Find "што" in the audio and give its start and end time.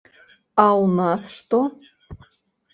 1.37-1.61